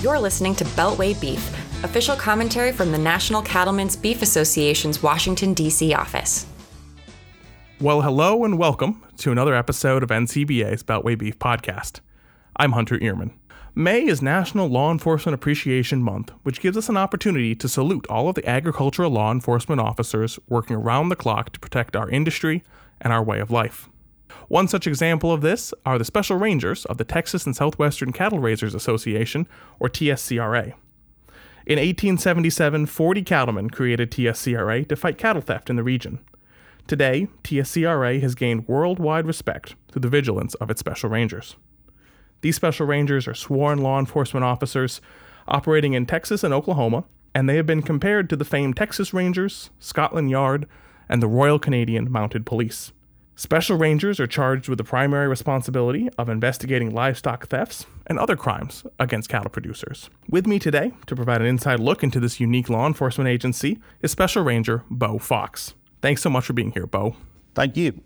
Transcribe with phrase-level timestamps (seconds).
[0.00, 1.46] You're listening to Beltway Beef,
[1.84, 5.92] official commentary from the National Cattlemen's Beef Association's Washington, D.C.
[5.92, 6.46] office.
[7.82, 12.00] Well, hello and welcome to another episode of NCBA's Beltway Beef podcast.
[12.56, 13.32] I'm Hunter Ihrman.
[13.74, 18.30] May is National Law Enforcement Appreciation Month, which gives us an opportunity to salute all
[18.30, 22.64] of the agricultural law enforcement officers working around the clock to protect our industry
[23.02, 23.89] and our way of life.
[24.50, 28.40] One such example of this are the Special Rangers of the Texas and Southwestern Cattle
[28.40, 29.46] Raisers Association,
[29.78, 30.74] or TSCRA.
[31.66, 36.18] In 1877, 40 cattlemen created TSCRA to fight cattle theft in the region.
[36.88, 41.54] Today, TSCRA has gained worldwide respect through the vigilance of its Special Rangers.
[42.40, 45.00] These Special Rangers are sworn law enforcement officers
[45.46, 47.04] operating in Texas and Oklahoma,
[47.36, 50.66] and they have been compared to the famed Texas Rangers, Scotland Yard,
[51.08, 52.90] and the Royal Canadian Mounted Police.
[53.40, 58.84] Special Rangers are charged with the primary responsibility of investigating livestock thefts and other crimes
[58.98, 60.10] against cattle producers.
[60.28, 64.10] With me today to provide an inside look into this unique law enforcement agency is
[64.10, 65.72] Special Ranger Bo Fox.
[66.02, 67.16] Thanks so much for being here, Bo.
[67.54, 68.02] Thank you.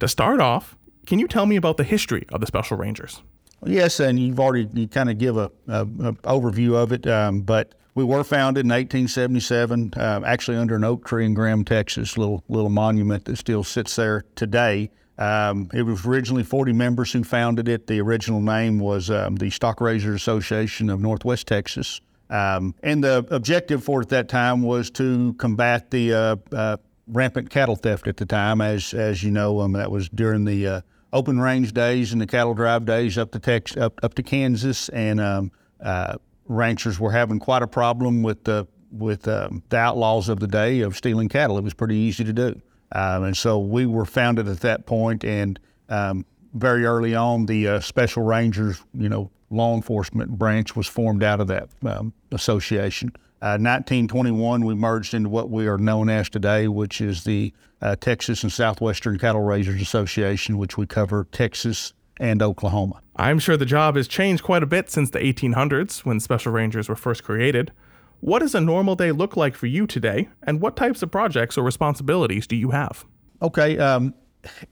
[0.00, 3.22] To start off, can you tell me about the history of the Special Rangers?
[3.66, 7.42] Yes, and you've already you kind of give a, a, a, overview of it, um,
[7.42, 12.16] but we were founded in 1877, uh, actually under an oak tree in Graham, Texas,
[12.16, 14.92] little little monument that still sits there today.
[15.18, 17.88] Um, it was originally 40 members who founded it.
[17.88, 22.00] The original name was um, the Stock Raisers Association of Northwest Texas.
[22.30, 26.76] Um, and the objective for it at that time was to combat the uh, uh,
[27.08, 28.60] rampant cattle theft at the time.
[28.60, 30.80] As as you know, um, that was during the uh,
[31.12, 34.88] open range days and the cattle drive days up to Tex- up, up to Kansas,
[34.90, 40.30] and um, uh, ranchers were having quite a problem with the with um, the outlaws
[40.30, 41.58] of the day of stealing cattle.
[41.58, 42.60] It was pretty easy to do,
[42.92, 45.24] um, and so we were founded at that point.
[45.24, 50.86] and um, very early on, the uh, Special Rangers, you know, law enforcement branch was
[50.86, 53.12] formed out of that um, association.
[53.40, 57.94] 1921, uh, we merged into what we are known as today, which is the uh,
[57.96, 63.00] Texas and Southwestern Cattle Raisers Association, which we cover Texas and Oklahoma.
[63.16, 66.88] I'm sure the job has changed quite a bit since the 1800s when Special Rangers
[66.88, 67.72] were first created.
[68.20, 71.56] What does a normal day look like for you today, and what types of projects
[71.56, 73.04] or responsibilities do you have?
[73.40, 74.14] Okay, um,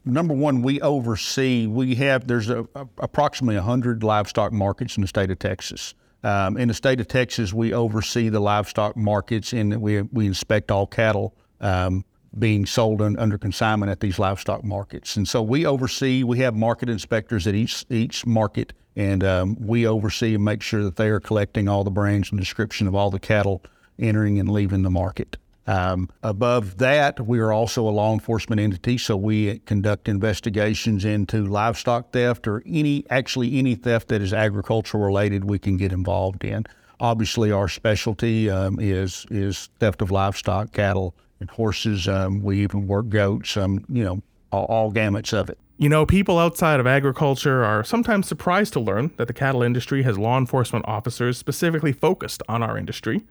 [0.05, 1.67] number one, we oversee.
[1.67, 5.93] We have there's a, a, approximately 100 livestock markets in the state of Texas.
[6.23, 10.71] Um, in the state of Texas, we oversee the livestock markets and we, we inspect
[10.71, 12.03] all cattle um,
[12.37, 15.15] being sold un, under consignment at these livestock markets.
[15.17, 19.85] And so we oversee, we have market inspectors at each, each market, and um, we
[19.87, 23.11] oversee and make sure that they are collecting all the brands and description of all
[23.11, 23.63] the cattle
[23.99, 25.37] entering and leaving the market.
[25.67, 31.45] Um, above that, we are also a law enforcement entity, so we conduct investigations into
[31.45, 35.43] livestock theft or any, actually any theft that is agricultural related.
[35.43, 36.65] We can get involved in.
[36.99, 42.07] Obviously, our specialty um, is is theft of livestock, cattle, and horses.
[42.07, 43.57] Um, we even work goats.
[43.57, 44.21] Um, you know,
[44.51, 45.57] all, all gamuts of it.
[45.77, 50.03] You know, people outside of agriculture are sometimes surprised to learn that the cattle industry
[50.03, 53.25] has law enforcement officers specifically focused on our industry.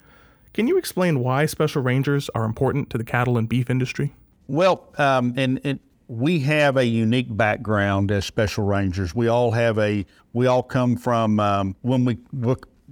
[0.55, 4.15] Can you explain why special rangers are important to the cattle and beef industry?
[4.47, 9.15] Well, um, and, and we have a unique background as special rangers.
[9.15, 12.19] We all have a we all come from um, when we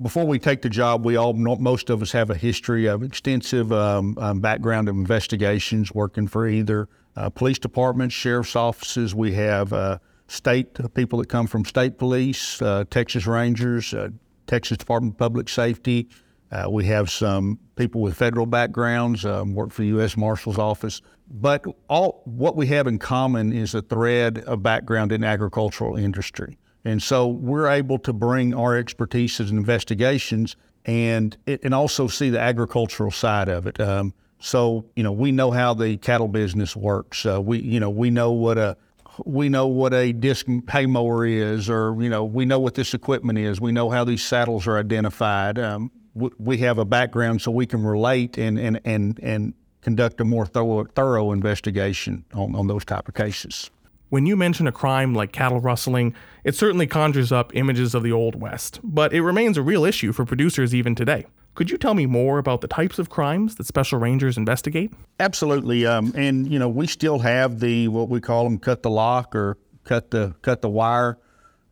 [0.01, 1.05] before we take the job.
[1.05, 5.93] We all most of us have a history of extensive um, um, background of investigations,
[5.93, 9.15] working for either uh, police departments, sheriff's offices.
[9.15, 14.09] We have uh, state people that come from state police, uh, Texas Rangers, uh,
[14.47, 16.09] Texas Department of Public Safety.
[16.51, 20.17] Uh, we have some people with federal backgrounds, um, work for the U.S.
[20.17, 21.01] Marshal's Office.
[21.29, 26.59] But all what we have in common is a thread of background in agricultural industry.
[26.85, 32.41] And so we're able to bring our expertise in investigations and and also see the
[32.41, 33.81] agricultural side of it.
[33.81, 37.25] Um, so you know we know how the cattle business works.
[37.25, 38.77] Uh, we you know we know what a
[39.25, 42.93] we know what a disc hay mower is, or you know we know what this
[42.93, 43.61] equipment is.
[43.61, 45.59] We know how these saddles are identified.
[45.59, 50.25] Um, we have a background so we can relate and, and, and, and conduct a
[50.25, 53.71] more thorough, thorough investigation on, on those type of cases.
[54.15, 56.15] When you mention a crime like cattle rustling,
[56.45, 60.13] it certainly conjures up images of the Old West, but it remains a real issue
[60.13, 61.27] for producers even today.
[61.57, 64.93] Could you tell me more about the types of crimes that special rangers investigate?
[65.19, 68.89] Absolutely, um, and you know we still have the what we call them cut the
[68.91, 71.19] lock or cut the cut the wire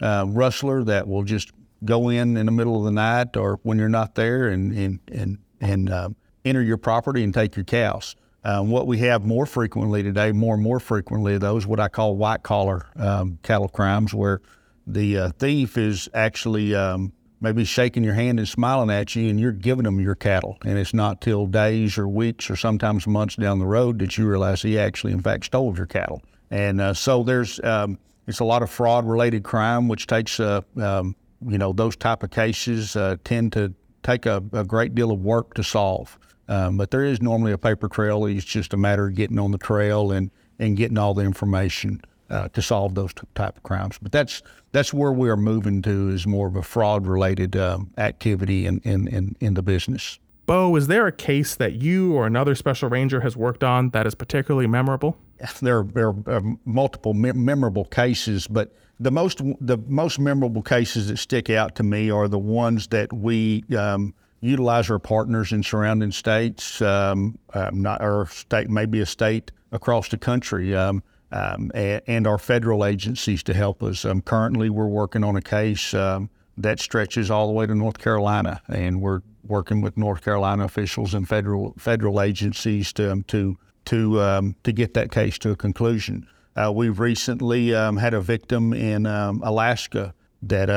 [0.01, 1.53] uh, rustler that will just
[1.85, 4.99] go in in the middle of the night or when you're not there and and
[5.13, 6.09] and and uh,
[6.45, 8.17] enter your property and take your cows.
[8.45, 12.17] Um, what we have more frequently today, more and more frequently, those what I call
[12.17, 14.41] white collar um, cattle crimes, where
[14.87, 19.39] the uh, thief is actually um, maybe shaking your hand and smiling at you, and
[19.39, 20.59] you're giving them your cattle.
[20.65, 24.27] And it's not till days or weeks or sometimes months down the road that you
[24.27, 26.23] realize he actually, in fact, stole your cattle.
[26.51, 30.63] And uh, so there's um, it's a lot of fraud related crime, which takes uh,
[30.81, 31.17] um,
[31.47, 33.73] you know those type of cases uh, tend to
[34.03, 36.19] take a, a, great deal of work to solve.
[36.49, 38.27] Um, but there is normally a paper trail.
[38.27, 42.03] It's just a matter of getting on the trail and and getting all the information
[42.31, 43.99] uh, to solve those type of crimes.
[44.01, 44.43] But that's
[44.73, 48.81] that's where we are moving to is more of a fraud related um, activity in,
[48.85, 50.19] in, in, in the business.
[50.47, 54.07] Bo, is there a case that you or another special ranger has worked on that
[54.07, 55.17] is particularly memorable?
[55.61, 61.09] There are, there are multiple me- memorable cases, but the most the most memorable cases
[61.09, 65.63] that stick out to me are the ones that we um, utilize our partners in
[65.63, 70.77] surrounding states, um, um, not or state maybe a state across the country.
[70.77, 74.05] Um, um, and, our federal agencies to help us.
[74.05, 78.61] Um, currently, we're working on a case that stretches all the way to North Carolina,
[78.69, 83.57] and we're working with North Carolina officials and federal federal agencies to to
[83.87, 86.27] to to get that case to a conclusion.
[86.55, 90.13] Uh, we've recently had a victim in Alaska
[90.43, 90.69] that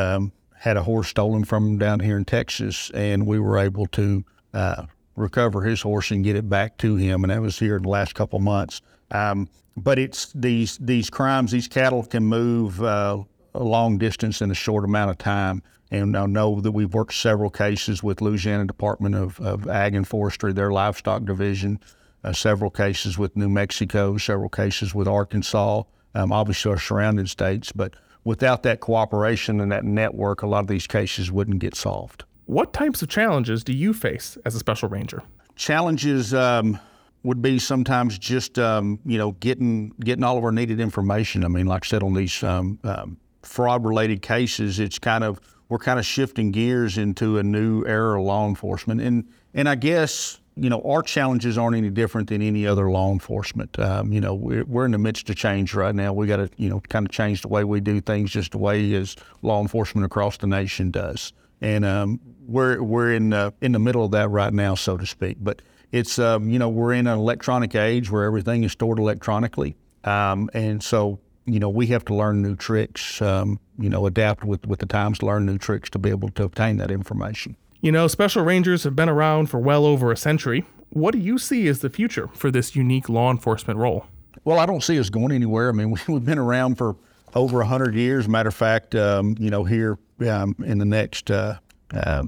[0.65, 4.25] had a horse stolen from him down here in Texas, and we were able to
[4.51, 4.85] uh,
[5.15, 7.89] recover his horse and get it back to him, and that was here in the
[7.89, 8.81] last couple months.
[9.11, 9.47] Um,
[9.77, 11.51] but it's these these crimes.
[11.51, 13.21] These cattle can move uh,
[13.53, 15.61] a long distance in a short amount of time.
[15.91, 20.07] And I know that we've worked several cases with Louisiana Department of, of Ag and
[20.07, 21.79] Forestry, their livestock division,
[22.23, 25.83] uh, several cases with New Mexico, several cases with Arkansas,
[26.15, 27.71] um, obviously our surrounding states.
[27.71, 27.95] But
[28.25, 32.25] without that cooperation and that network, a lot of these cases wouldn't get solved.
[32.45, 35.23] What types of challenges do you face as a special ranger?
[35.55, 36.33] Challenges.
[36.33, 36.79] Um,
[37.23, 41.43] would be sometimes just um, you know getting getting all of our needed information.
[41.43, 45.39] I mean, like I said, on these um, um, fraud related cases, it's kind of
[45.67, 49.73] we're kind of shifting gears into a new era of law enforcement, and and I
[49.75, 53.77] guess you know our challenges aren't any different than any other law enforcement.
[53.79, 56.13] Um, you know, we're, we're in the midst of change right now.
[56.13, 58.57] We got to you know kind of change the way we do things, just the
[58.57, 63.73] way as law enforcement across the nation does, and um, we're we're in uh, in
[63.73, 65.61] the middle of that right now, so to speak, but
[65.91, 70.49] it's um, you know we're in an electronic age where everything is stored electronically, um,
[70.53, 73.21] and so you know we have to learn new tricks.
[73.21, 76.43] Um, you know, adapt with with the times, learn new tricks to be able to
[76.43, 77.57] obtain that information.
[77.81, 80.65] You know, special rangers have been around for well over a century.
[80.89, 84.05] What do you see as the future for this unique law enforcement role?
[84.43, 85.69] Well, I don't see us going anywhere.
[85.69, 86.95] I mean, we, have been around for
[87.33, 88.27] over 100 years.
[88.27, 91.57] Matter of fact, um, you know, here um, in the next uh,
[91.93, 92.23] uh,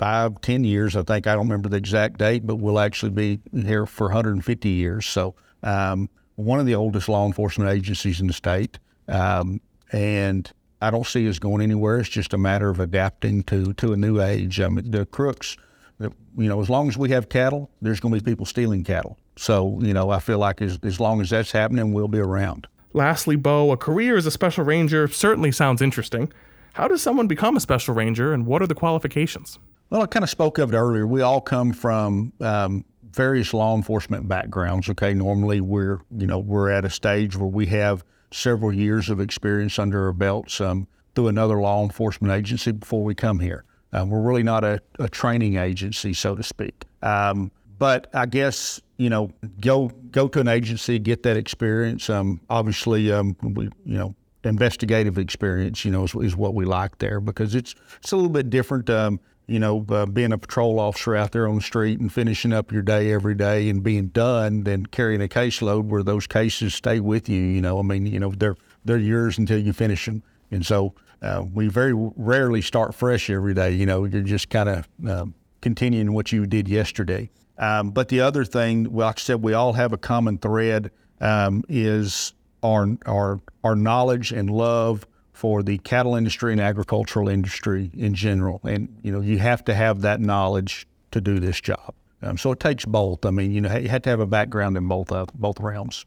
[0.00, 0.96] five, ten years.
[0.96, 4.68] I think I don't remember the exact date, but we'll actually be here for 150
[4.68, 5.06] years.
[5.06, 9.60] So, um, one of the oldest law enforcement agencies in the state, um,
[9.92, 11.98] and I don't see us going anywhere.
[11.98, 14.60] It's just a matter of adapting to to a new age.
[14.60, 15.56] I mean, the crooks,
[15.98, 19.18] you know, as long as we have cattle, there's going to be people stealing cattle.
[19.36, 22.66] So, you know, I feel like as, as long as that's happening, we'll be around.
[22.92, 26.32] Lastly, Bo, a career as a special ranger certainly sounds interesting.
[26.72, 29.58] How does someone become a special ranger, and what are the qualifications?
[29.90, 31.06] Well, I kind of spoke of it earlier.
[31.06, 34.88] We all come from um, various law enforcement backgrounds.
[34.88, 39.20] Okay, normally we're you know we're at a stage where we have several years of
[39.20, 43.64] experience under our belts um, through another law enforcement agency before we come here.
[43.92, 46.84] Um, we're really not a, a, training agency, so to speak.
[47.02, 52.08] Um, but I guess you know go go to an agency, get that experience.
[52.08, 56.98] Um, obviously, um, we you know investigative experience, you know, is, is, what we like
[56.98, 58.88] there because it's it's a little bit different.
[58.88, 59.20] Um,
[59.50, 62.70] you know, uh, being a patrol officer out there on the street and finishing up
[62.70, 67.00] your day every day and being done than carrying a caseload where those cases stay
[67.00, 67.42] with you.
[67.42, 70.94] You know, I mean, you know, they're they're yours until you finish them, and so
[71.20, 73.72] uh, we very rarely start fresh every day.
[73.72, 75.26] You know, you're just kind of uh,
[75.60, 77.28] continuing what you did yesterday.
[77.58, 80.92] Um, but the other thing, well, like I said, we all have a common thread
[81.20, 85.06] um, is our our our knowledge and love
[85.40, 88.60] for the cattle industry and agricultural industry in general.
[88.62, 91.94] And, you know, you have to have that knowledge to do this job.
[92.20, 93.24] Um, so it takes both.
[93.24, 96.04] I mean, you know, you have to have a background in both uh, both realms.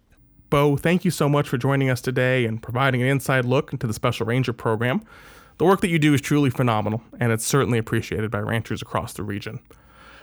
[0.52, 3.88] Bo, thank you so much for joining us today and providing an inside look into
[3.88, 5.02] the Special Ranger program.
[5.58, 9.14] The work that you do is truly phenomenal, and it's certainly appreciated by ranchers across
[9.14, 9.62] the region.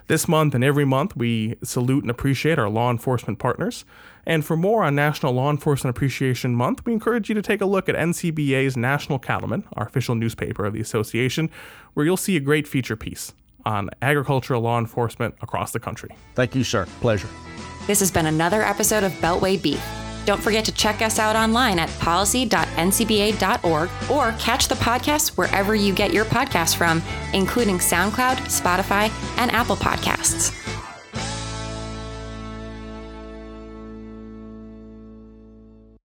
[0.06, 3.84] This month and every month, we salute and appreciate our law enforcement partners.
[4.26, 7.66] And for more on National Law Enforcement Appreciation Month, we encourage you to take a
[7.66, 11.50] look at NCBA's National Cattlemen, our official newspaper of the association,
[11.94, 13.32] where you'll see a great feature piece
[13.64, 16.10] on agricultural law enforcement across the country.
[16.34, 16.86] Thank you, sir.
[17.00, 17.28] Pleasure.
[17.86, 19.99] This has been another episode of Beltway Beef.
[20.30, 25.92] Don't forget to check us out online at policy.ncba.org or catch the podcast wherever you
[25.92, 27.02] get your podcasts from,
[27.34, 30.59] including SoundCloud, Spotify, and Apple Podcasts.